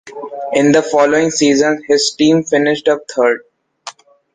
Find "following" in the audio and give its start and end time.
0.81-1.29